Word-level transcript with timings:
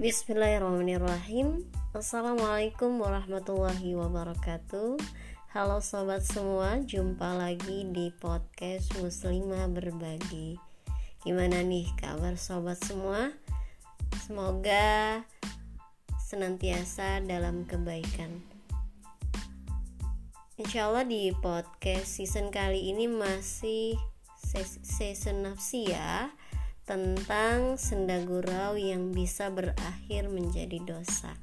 Bismillahirrahmanirrahim. 0.00 1.68
Assalamualaikum 1.92 3.04
warahmatullahi 3.04 3.92
wabarakatuh. 3.92 4.96
Halo 5.52 5.84
sobat 5.84 6.24
semua 6.24 6.80
Jumpa 6.80 7.36
lagi 7.36 7.84
di 7.84 8.08
podcast 8.08 8.96
Muslimah 8.96 9.68
Berbagi. 9.68 10.56
Gimana 11.20 11.60
nih 11.60 11.84
kabar 12.00 12.40
sobat 12.40 12.80
semua? 12.80 13.28
Semoga 14.24 15.20
senantiasa 16.16 17.20
dalam 17.20 17.68
kebaikan. 17.68 18.40
Insya 20.56 20.88
Allah 20.88 21.04
di 21.04 21.28
podcast 21.44 22.08
season 22.08 22.48
kali 22.48 22.88
ini 22.88 23.04
masih 23.04 24.00
season 24.80 25.44
nafsi 25.44 25.92
ya 25.92 26.32
tentang 26.90 27.78
senda 27.78 28.18
gurau 28.26 28.74
yang 28.74 29.14
bisa 29.14 29.46
berakhir 29.46 30.26
menjadi 30.26 30.82
dosa. 30.82 31.38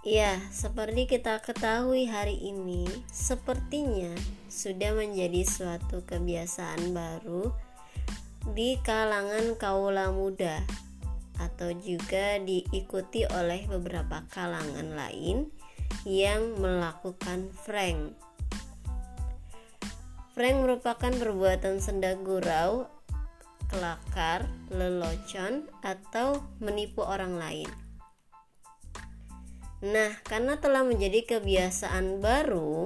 Ya, 0.00 0.40
seperti 0.48 1.04
kita 1.04 1.44
ketahui 1.44 2.08
hari 2.08 2.40
ini, 2.40 2.88
sepertinya 3.12 4.16
sudah 4.48 4.96
menjadi 4.96 5.44
suatu 5.44 6.08
kebiasaan 6.08 6.96
baru 6.96 7.52
di 8.56 8.80
kalangan 8.80 9.52
kaula 9.60 10.08
muda 10.08 10.64
atau 11.36 11.68
juga 11.76 12.40
diikuti 12.40 13.28
oleh 13.28 13.68
beberapa 13.68 14.24
kalangan 14.32 14.96
lain 14.96 15.52
yang 16.08 16.56
melakukan 16.56 17.52
prank 17.68 18.16
Prank 20.36 20.68
merupakan 20.68 21.08
perbuatan 21.16 21.80
senda 21.80 22.12
gurau, 22.12 22.92
kelakar, 23.72 24.44
lelocon, 24.68 25.64
atau 25.80 26.44
menipu 26.60 27.00
orang 27.00 27.40
lain. 27.40 27.70
Nah, 29.80 30.12
karena 30.28 30.60
telah 30.60 30.84
menjadi 30.84 31.24
kebiasaan 31.24 32.20
baru, 32.20 32.84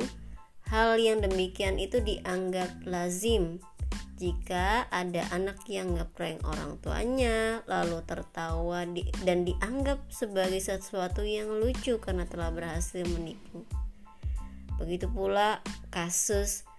hal 0.70 1.02
yang 1.02 1.26
demikian 1.26 1.82
itu 1.82 1.98
dianggap 1.98 2.86
lazim 2.86 3.58
jika 4.14 4.86
ada 4.94 5.26
anak 5.34 5.58
yang 5.66 5.98
ngeprank 5.98 6.46
orang 6.46 6.78
tuanya 6.78 7.66
lalu 7.66 7.98
tertawa 8.06 8.86
di, 8.86 9.10
dan 9.26 9.42
dianggap 9.42 10.06
sebagai 10.06 10.62
sesuatu 10.62 11.26
yang 11.26 11.50
lucu 11.50 11.98
karena 11.98 12.30
telah 12.30 12.54
berhasil 12.54 13.02
menipu. 13.10 13.66
Begitu 14.78 15.10
pula 15.10 15.58
kasus 15.90 16.69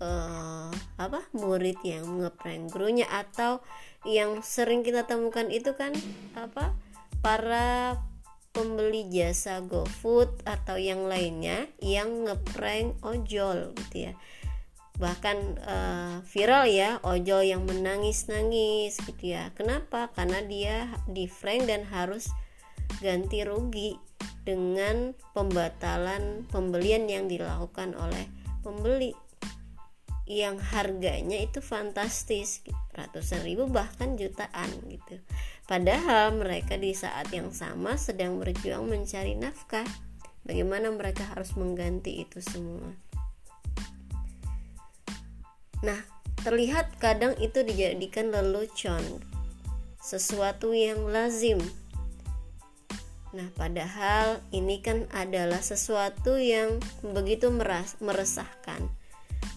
uh, 0.00 0.70
apa 0.96 1.20
murid 1.36 1.80
yang 1.84 2.20
ngeprank 2.20 2.72
gurunya 2.72 3.06
atau 3.08 3.60
yang 4.06 4.40
sering 4.44 4.86
kita 4.86 5.04
temukan 5.04 5.50
itu 5.50 5.74
kan 5.74 5.92
apa 6.38 6.72
para 7.20 7.98
pembeli 8.56 9.04
jasa 9.12 9.60
GoFood 9.60 10.48
atau 10.48 10.80
yang 10.80 11.04
lainnya 11.04 11.68
yang 11.84 12.24
ngeprank 12.24 12.96
ojol 13.04 13.76
gitu 13.76 14.08
ya. 14.08 14.12
Bahkan 14.96 15.60
uh, 15.60 16.14
viral 16.24 16.64
ya 16.72 16.96
ojol 17.04 17.44
yang 17.44 17.68
menangis-nangis 17.68 18.96
gitu 19.04 19.36
ya. 19.36 19.52
Kenapa? 19.52 20.08
Karena 20.16 20.40
dia 20.40 20.88
di 21.04 21.28
prank 21.28 21.68
dan 21.68 21.84
harus 21.84 22.32
ganti 23.04 23.44
rugi 23.44 24.00
dengan 24.46 25.12
pembatalan 25.36 26.48
pembelian 26.48 27.04
yang 27.10 27.28
dilakukan 27.28 27.92
oleh 27.98 28.24
pembeli 28.64 29.12
yang 30.26 30.58
harganya 30.58 31.38
itu 31.38 31.62
fantastis 31.62 32.66
ratusan 32.90 33.46
ribu 33.46 33.70
bahkan 33.70 34.18
jutaan 34.18 34.68
gitu. 34.90 35.22
Padahal 35.70 36.34
mereka 36.34 36.74
di 36.74 36.90
saat 36.98 37.30
yang 37.30 37.54
sama 37.54 37.94
sedang 37.94 38.42
berjuang 38.42 38.90
mencari 38.90 39.38
nafkah. 39.38 39.86
Bagaimana 40.46 40.90
mereka 40.94 41.26
harus 41.30 41.54
mengganti 41.54 42.26
itu 42.26 42.42
semua? 42.42 42.90
Nah 45.86 46.02
terlihat 46.42 46.98
kadang 46.98 47.38
itu 47.38 47.62
dijadikan 47.62 48.34
lelucon. 48.34 49.02
Sesuatu 50.02 50.70
yang 50.70 51.06
lazim. 51.10 51.58
Nah, 53.34 53.50
padahal 53.52 54.40
ini 54.48 54.80
kan 54.80 55.10
adalah 55.10 55.60
sesuatu 55.60 56.38
yang 56.38 56.78
begitu 57.02 57.50
meresahkan 57.98 58.86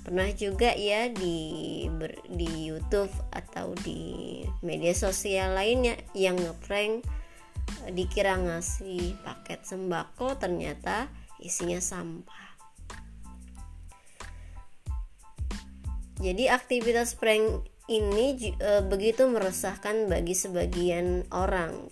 pernah 0.09 0.33
juga 0.33 0.73
ya 0.73 1.05
di 1.13 1.85
ber, 1.85 2.17
di 2.25 2.65
YouTube 2.65 3.13
atau 3.29 3.77
di 3.77 4.41
media 4.65 4.89
sosial 4.97 5.53
lainnya 5.53 6.01
yang 6.17 6.33
ngeprank 6.33 7.05
eh, 7.85 7.93
dikira 7.93 8.33
ngasih 8.41 9.21
paket 9.21 9.61
sembako 9.69 10.33
ternyata 10.41 11.13
isinya 11.37 11.77
sampah. 11.77 12.57
Jadi 16.17 16.49
aktivitas 16.49 17.13
prank 17.13 17.69
ini 17.85 18.57
e, 18.57 18.81
begitu 18.89 19.29
meresahkan 19.29 20.09
bagi 20.09 20.33
sebagian 20.33 21.29
orang. 21.29 21.87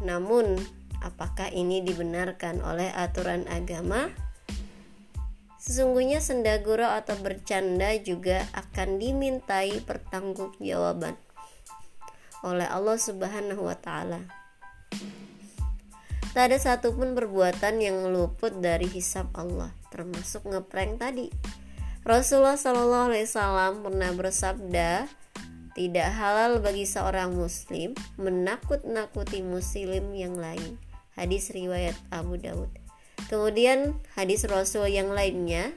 Namun, 0.00 0.58
apakah 1.04 1.52
ini 1.54 1.84
dibenarkan 1.84 2.64
oleh 2.64 2.90
aturan 2.90 3.46
agama? 3.46 4.31
Sesungguhnya 5.62 6.18
senda 6.18 6.58
gurau 6.58 6.90
atau 6.90 7.14
bercanda 7.22 7.94
juga 8.02 8.50
akan 8.50 8.98
dimintai 8.98 9.78
pertanggungjawaban 9.86 11.14
oleh 12.42 12.66
Allah 12.66 12.98
Subhanahu 12.98 13.70
wa 13.70 13.78
taala. 13.78 14.26
Tak 16.34 16.50
ada 16.50 16.58
satupun 16.58 17.14
perbuatan 17.14 17.78
yang 17.78 18.10
luput 18.10 18.58
dari 18.58 18.90
hisab 18.90 19.30
Allah, 19.38 19.70
termasuk 19.94 20.50
ngeprank 20.50 20.98
tadi. 20.98 21.30
Rasulullah 22.02 22.58
Shallallahu 22.58 23.14
Alaihi 23.14 23.30
Wasallam 23.30 23.72
pernah 23.86 24.10
bersabda, 24.10 25.06
tidak 25.78 26.08
halal 26.18 26.58
bagi 26.58 26.90
seorang 26.90 27.38
muslim 27.38 27.94
menakut-nakuti 28.18 29.46
muslim 29.46 30.10
yang 30.10 30.34
lain. 30.34 30.82
Hadis 31.14 31.54
riwayat 31.54 31.94
Abu 32.10 32.34
Dawud. 32.40 32.81
Kemudian 33.32 33.96
hadis 34.12 34.44
Rasul 34.44 34.92
yang 34.92 35.08
lainnya 35.08 35.72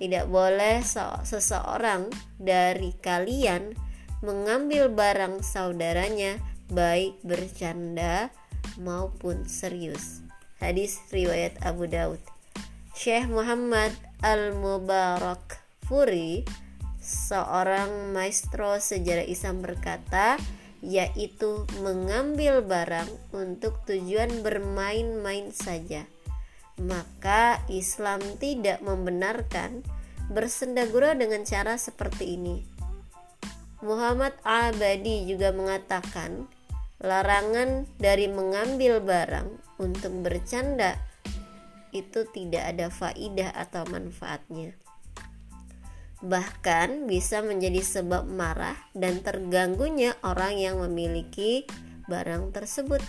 tidak 0.00 0.24
boleh 0.24 0.80
seseorang 1.20 2.08
dari 2.40 2.96
kalian 2.96 3.76
mengambil 4.24 4.88
barang 4.88 5.44
saudaranya 5.44 6.40
baik 6.72 7.20
bercanda 7.20 8.32
maupun 8.80 9.44
serius. 9.44 10.24
Hadis 10.56 10.96
riwayat 11.12 11.60
Abu 11.60 11.92
Daud. 11.92 12.24
Syekh 12.96 13.28
Muhammad 13.28 13.92
Al-Mubarak 14.24 15.60
Furi, 15.84 16.40
seorang 17.04 18.16
maestro 18.16 18.80
sejarah 18.80 19.28
Islam 19.28 19.60
berkata, 19.60 20.40
yaitu 20.80 21.68
mengambil 21.84 22.64
barang 22.64 23.12
untuk 23.36 23.84
tujuan 23.84 24.40
bermain-main 24.40 25.52
saja 25.52 26.08
maka 26.80 27.62
Islam 27.70 28.20
tidak 28.42 28.82
membenarkan 28.82 29.86
bersendagura 30.32 31.14
dengan 31.14 31.46
cara 31.46 31.78
seperti 31.78 32.34
ini. 32.34 32.56
Muhammad 33.84 34.32
Abadi 34.42 35.28
juga 35.28 35.52
mengatakan 35.52 36.48
larangan 37.04 37.84
dari 38.00 38.32
mengambil 38.32 39.04
barang 39.04 39.76
untuk 39.76 40.24
bercanda 40.24 40.96
itu 41.92 42.26
tidak 42.32 42.74
ada 42.74 42.88
faidah 42.88 43.52
atau 43.54 43.84
manfaatnya. 43.86 44.74
Bahkan 46.24 47.04
bisa 47.04 47.44
menjadi 47.44 47.84
sebab 47.84 48.24
marah 48.24 48.80
dan 48.96 49.20
terganggunya 49.20 50.16
orang 50.24 50.56
yang 50.56 50.80
memiliki 50.80 51.68
barang 52.08 52.56
tersebut 52.56 53.04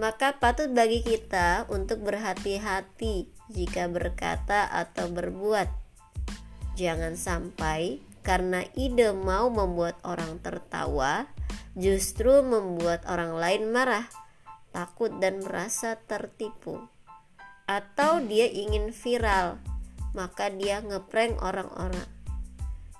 maka 0.00 0.40
patut 0.40 0.72
bagi 0.72 1.04
kita 1.04 1.68
untuk 1.68 2.00
berhati-hati 2.08 3.28
jika 3.52 3.84
berkata 3.92 4.64
atau 4.72 5.12
berbuat. 5.12 5.68
Jangan 6.80 7.20
sampai 7.20 8.00
karena 8.24 8.64
ide 8.72 9.12
mau 9.12 9.52
membuat 9.52 10.00
orang 10.00 10.40
tertawa, 10.40 11.28
justru 11.76 12.40
membuat 12.40 13.04
orang 13.04 13.36
lain 13.36 13.68
marah, 13.68 14.08
takut, 14.72 15.12
dan 15.20 15.44
merasa 15.44 16.00
tertipu, 16.08 16.80
atau 17.68 18.24
dia 18.24 18.48
ingin 18.48 18.96
viral, 18.96 19.60
maka 20.16 20.48
dia 20.48 20.80
ngeprank 20.80 21.36
orang-orang. 21.44 22.08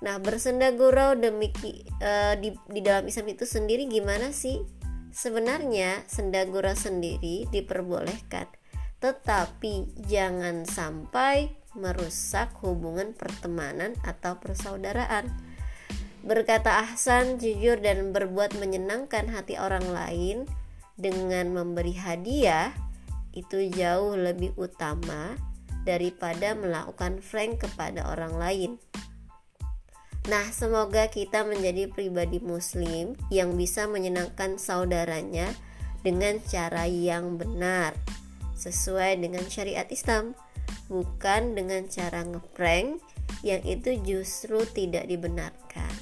Nah, 0.05 0.17
bersenda 0.21 0.69
gurau 0.73 1.17
demiki 1.17 1.85
uh, 2.01 2.33
di, 2.37 2.53
di 2.69 2.81
dalam 2.81 3.09
Islam 3.09 3.33
itu 3.33 3.45
sendiri 3.45 3.89
gimana 3.89 4.29
sih? 4.33 4.80
Sebenarnya 5.11 6.07
sendagura 6.07 6.71
sendiri 6.71 7.43
diperbolehkan, 7.51 8.47
tetapi 9.03 9.99
jangan 10.07 10.63
sampai 10.63 11.51
merusak 11.75 12.55
hubungan 12.63 13.11
pertemanan 13.11 13.95
atau 14.07 14.39
persaudaraan. 14.39 15.27
Berkata 16.23 16.87
ahsan, 16.87 17.43
jujur 17.43 17.83
dan 17.83 18.15
berbuat 18.15 18.55
menyenangkan 18.55 19.27
hati 19.31 19.59
orang 19.59 19.83
lain 19.91 20.37
dengan 20.95 21.51
memberi 21.51 21.97
hadiah 21.97 22.71
itu 23.35 23.67
jauh 23.71 24.15
lebih 24.15 24.55
utama 24.59 25.35
daripada 25.87 26.53
melakukan 26.53 27.19
prank 27.19 27.63
kepada 27.65 28.05
orang 28.05 28.37
lain. 28.37 28.71
Nah, 30.29 30.45
semoga 30.53 31.09
kita 31.09 31.41
menjadi 31.41 31.89
pribadi 31.89 32.37
muslim 32.37 33.17
yang 33.33 33.57
bisa 33.57 33.89
menyenangkan 33.89 34.61
saudaranya 34.61 35.49
dengan 36.05 36.37
cara 36.45 36.85
yang 36.85 37.41
benar 37.41 37.97
sesuai 38.53 39.17
dengan 39.17 39.41
syariat 39.49 39.89
Islam, 39.89 40.37
bukan 40.85 41.57
dengan 41.57 41.89
cara 41.89 42.21
ngeprank 42.21 43.01
yang 43.41 43.65
itu 43.65 43.97
justru 44.05 44.61
tidak 44.69 45.09
dibenarkan. 45.09 45.93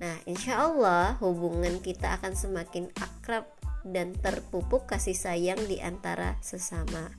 Nah, 0.00 0.16
insya 0.24 0.64
Allah 0.64 1.20
hubungan 1.20 1.80
kita 1.84 2.16
akan 2.20 2.32
semakin 2.32 2.88
akrab 2.96 3.44
dan 3.84 4.16
terpupuk 4.16 4.88
kasih 4.88 5.16
sayang 5.16 5.60
di 5.68 5.80
antara 5.84 6.40
sesama. 6.40 7.12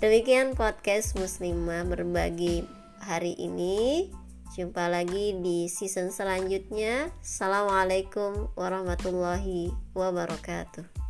Demikian 0.00 0.56
podcast 0.56 1.16
Muslimah 1.16 1.84
berbagi 1.88 2.64
hari 3.04 3.36
ini. 3.36 4.08
Jumpa 4.52 4.92
lagi 4.92 5.32
di 5.40 5.64
season 5.72 6.12
selanjutnya. 6.12 7.08
Assalamualaikum 7.24 8.52
warahmatullahi 8.52 9.72
wabarakatuh. 9.96 11.03